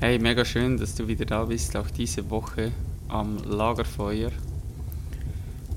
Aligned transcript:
Hey, 0.00 0.20
mega 0.20 0.44
schön, 0.44 0.76
dass 0.76 0.94
du 0.94 1.08
wieder 1.08 1.24
da 1.24 1.44
bist, 1.44 1.76
auch 1.76 1.90
diese 1.90 2.30
Woche 2.30 2.70
am 3.08 3.36
Lagerfeuer. 3.42 4.30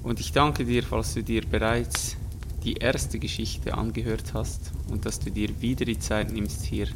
Und 0.03 0.19
ich 0.19 0.31
danke 0.31 0.63
dir, 0.63 0.83
falls 0.83 1.15
du 1.15 1.23
dir 1.23 1.41
bereits 1.43 2.17
die 2.63 2.75
erste 2.75 3.17
Geschichte 3.17 3.73
angehört 3.73 4.35
hast 4.35 4.73
und 4.91 5.07
dass 5.07 5.17
du 5.17 5.31
dir 5.31 5.59
wieder 5.59 5.85
die 5.85 5.97
Zeit 5.97 6.31
nimmst, 6.31 6.63
hier 6.63 6.87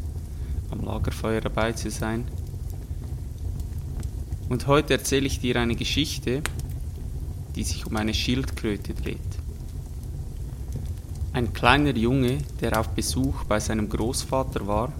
am 0.69 0.85
Lagerfeuer 0.85 1.41
dabei 1.41 1.71
zu 1.71 1.89
sein. 1.89 2.27
Und 4.47 4.67
heute 4.67 4.93
erzähle 4.93 5.25
ich 5.25 5.39
dir 5.39 5.55
eine 5.55 5.75
Geschichte, 5.75 6.43
die 7.55 7.63
sich 7.63 7.87
um 7.87 7.95
eine 7.95 8.13
Schildkröte 8.13 8.93
dreht. 8.93 9.17
Ein 11.33 11.53
kleiner 11.53 11.95
Junge, 11.97 12.37
der 12.61 12.79
auf 12.79 12.89
Besuch 12.89 13.45
bei 13.45 13.59
seinem 13.59 13.89
Großvater 13.89 14.67
war, 14.67 14.93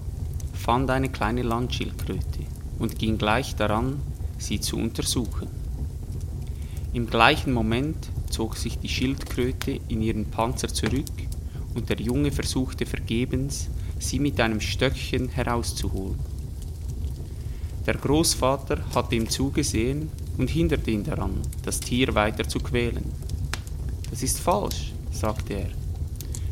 fand 0.56 0.90
eine 0.90 1.08
kleine 1.08 1.42
Landschildkröte 1.42 2.40
und 2.78 2.98
ging 2.98 3.18
gleich 3.18 3.54
daran, 3.54 4.00
sie 4.38 4.60
zu 4.60 4.76
untersuchen. 4.76 5.48
Im 6.92 7.08
gleichen 7.08 7.52
Moment 7.52 8.08
zog 8.30 8.56
sich 8.56 8.78
die 8.78 8.88
Schildkröte 8.88 9.80
in 9.88 10.02
ihren 10.02 10.26
Panzer 10.26 10.68
zurück 10.68 11.04
und 11.74 11.90
der 11.90 12.00
Junge 12.00 12.32
versuchte 12.32 12.86
vergebens, 12.86 13.68
sie 13.98 14.18
mit 14.18 14.40
einem 14.40 14.60
Stöckchen 14.60 15.28
herauszuholen. 15.28 16.18
Der 17.86 17.94
Großvater 17.94 18.78
hatte 18.94 19.14
ihm 19.14 19.28
zugesehen 19.28 20.10
und 20.38 20.50
hinderte 20.50 20.90
ihn 20.90 21.04
daran, 21.04 21.34
das 21.62 21.80
Tier 21.80 22.14
weiter 22.14 22.48
zu 22.48 22.58
quälen. 22.58 23.04
Das 24.10 24.22
ist 24.22 24.40
falsch, 24.40 24.92
sagte 25.12 25.54
er. 25.54 25.68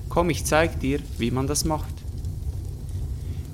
Komm, 0.08 0.30
ich 0.30 0.44
zeig 0.44 0.78
dir, 0.78 1.00
wie 1.18 1.30
man 1.30 1.46
das 1.46 1.64
macht. 1.64 2.03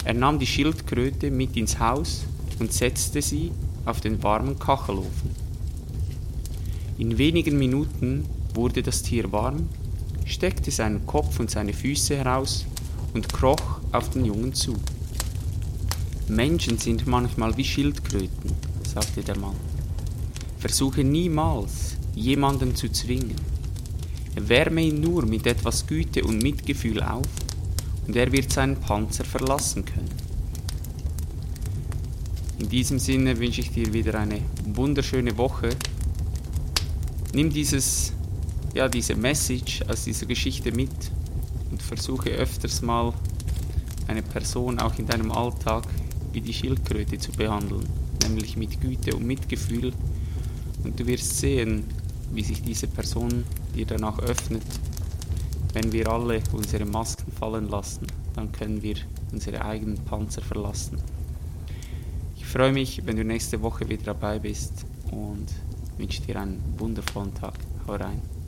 Er 0.04 0.14
nahm 0.14 0.38
die 0.38 0.46
Schildkröte 0.46 1.30
mit 1.30 1.56
ins 1.56 1.78
Haus 1.78 2.24
und 2.58 2.72
setzte 2.72 3.20
sie 3.20 3.52
auf 3.84 4.00
den 4.00 4.22
warmen 4.22 4.58
Kachelofen. 4.58 5.30
In 6.98 7.18
wenigen 7.18 7.58
Minuten 7.58 8.24
wurde 8.54 8.82
das 8.82 9.02
Tier 9.02 9.30
warm, 9.32 9.68
steckte 10.24 10.70
seinen 10.70 11.06
Kopf 11.06 11.38
und 11.38 11.50
seine 11.50 11.72
Füße 11.72 12.16
heraus 12.16 12.64
und 13.14 13.32
kroch 13.32 13.80
auf 13.92 14.10
den 14.10 14.24
Jungen 14.24 14.54
zu. 14.54 14.74
Menschen 16.28 16.78
sind 16.78 17.06
manchmal 17.06 17.56
wie 17.56 17.64
Schildkröten, 17.64 18.52
sagte 18.86 19.22
der 19.22 19.36
Mann. 19.36 19.56
Versuche 20.58 21.04
niemals, 21.04 21.96
jemanden 22.14 22.74
zu 22.74 22.90
zwingen. 22.90 23.34
Wärme 24.36 24.82
ihn 24.82 25.00
nur 25.00 25.26
mit 25.26 25.46
etwas 25.46 25.86
Güte 25.86 26.22
und 26.24 26.42
Mitgefühl 26.42 27.02
auf 27.02 27.26
und 28.10 28.16
er 28.16 28.32
wird 28.32 28.52
seinen 28.52 28.74
Panzer 28.74 29.24
verlassen 29.24 29.84
können. 29.84 30.10
In 32.58 32.68
diesem 32.68 32.98
Sinne 32.98 33.38
wünsche 33.38 33.60
ich 33.60 33.70
dir 33.70 33.92
wieder 33.92 34.18
eine 34.18 34.40
wunderschöne 34.64 35.38
Woche. 35.38 35.70
Nimm 37.32 37.50
dieses, 37.50 38.12
ja, 38.74 38.88
diese 38.88 39.14
Message 39.14 39.82
aus 39.86 40.06
dieser 40.06 40.26
Geschichte 40.26 40.72
mit 40.72 40.90
und 41.70 41.80
versuche 41.80 42.30
öfters 42.30 42.82
mal 42.82 43.14
eine 44.08 44.22
Person 44.22 44.80
auch 44.80 44.98
in 44.98 45.06
deinem 45.06 45.30
Alltag 45.30 45.84
wie 46.32 46.40
die 46.40 46.52
Schildkröte 46.52 47.16
zu 47.16 47.30
behandeln, 47.30 47.88
nämlich 48.24 48.56
mit 48.56 48.80
Güte 48.80 49.14
und 49.14 49.24
Mitgefühl. 49.24 49.92
Und 50.82 50.98
du 50.98 51.06
wirst 51.06 51.38
sehen, 51.38 51.84
wie 52.32 52.42
sich 52.42 52.60
diese 52.60 52.88
Person 52.88 53.44
dir 53.76 53.86
danach 53.86 54.18
öffnet 54.18 54.64
wenn 55.72 55.92
wir 55.92 56.08
alle 56.08 56.42
unsere 56.52 56.84
Masken 56.84 57.30
fallen 57.32 57.68
lassen, 57.68 58.06
dann 58.34 58.52
können 58.52 58.82
wir 58.82 58.96
unsere 59.32 59.64
eigenen 59.64 59.96
Panzer 60.04 60.42
verlassen. 60.42 60.98
Ich 62.36 62.46
freue 62.46 62.72
mich, 62.72 63.02
wenn 63.06 63.16
du 63.16 63.24
nächste 63.24 63.62
Woche 63.62 63.88
wieder 63.88 64.02
dabei 64.04 64.38
bist 64.38 64.84
und 65.12 65.46
wünsche 65.98 66.22
dir 66.22 66.40
einen 66.40 66.60
wundervollen 66.78 67.34
Tag. 67.34 67.54
Hau 67.86 67.94
rein. 67.94 68.39